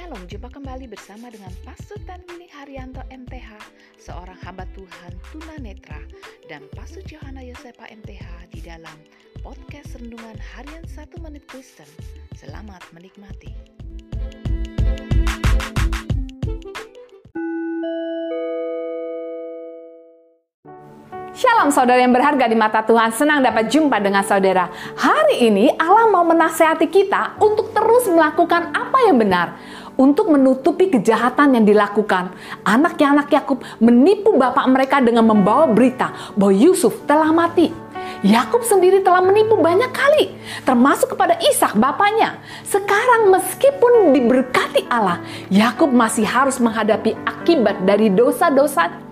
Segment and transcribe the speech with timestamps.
[0.00, 3.52] Shalom, jumpa kembali bersama dengan Pastor Tanwini Haryanto MTH,
[4.00, 6.00] seorang hamba Tuhan tunanetra,
[6.48, 8.96] dan Pastor Johanna Yosepa MTH di dalam
[9.44, 11.84] podcast Rendungan Harian 1 Menit Kristen.
[12.32, 13.52] Selamat menikmati.
[21.40, 24.68] Shalom saudara yang berharga di mata Tuhan, senang dapat jumpa dengan saudara.
[24.96, 29.56] Hari ini Allah mau menasehati kita untuk terus melakukan apa yang benar.
[30.00, 32.32] Untuk menutupi kejahatan yang dilakukan.
[32.64, 37.68] Anaknya anak Yakub menipu bapak mereka dengan membawa berita bahwa Yusuf telah mati.
[38.24, 40.32] Yakub sendiri telah menipu banyak kali,
[40.64, 42.40] termasuk kepada Ishak bapaknya.
[42.64, 45.20] Sekarang meskipun diberkati Allah,
[45.52, 49.09] Yakub masih harus menghadapi akibat dari dosa-dosa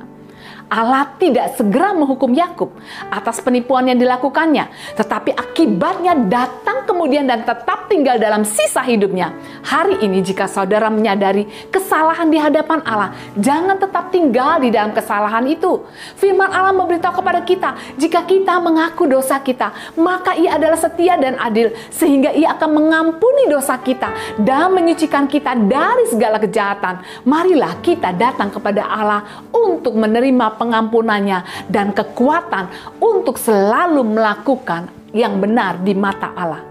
[0.68, 2.76] Allah tidak segera menghukum Yakub
[3.08, 4.68] atas penipuan yang dilakukannya,
[5.00, 9.32] tetapi akibatnya datang kemudian dan tetap tinggal dalam sisa hidupnya.
[9.64, 15.48] Hari ini jika saudara menyadari kesalahan di hadapan Allah, jangan tetap tinggal di dalam kesalahan
[15.48, 15.88] itu.
[16.20, 21.40] Firman Allah memberitahu kepada kita, jika kita mengaku dosa kita, maka Ia adalah setia dan
[21.40, 27.00] adil sehingga Ia akan mengampuni dosa kita dan menyucikan kita dari segala kejahatan.
[27.24, 35.80] Marilah kita datang kepada Allah untuk menerima pengampunannya dan kekuatan untuk selalu melakukan yang benar
[35.80, 36.62] di mata Allah.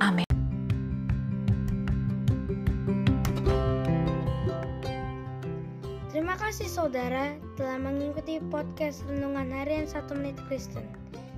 [0.00, 0.24] Amin.
[6.08, 10.86] Terima kasih saudara telah mengikuti podcast Renungan Harian 1 Menit Kristen.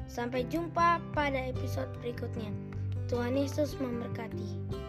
[0.07, 2.49] Sampai jumpa pada episode berikutnya.
[3.11, 4.86] Tuhan Yesus memberkati.